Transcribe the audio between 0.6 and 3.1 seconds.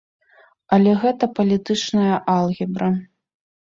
Але гэта палітычная алгебра.